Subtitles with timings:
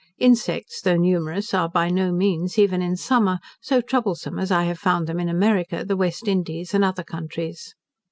[0.17, 4.79] Insects, though numerous, are by no means, even in summer, so troublesome as I have
[4.79, 7.75] found them in America, the West Indies, and other countries.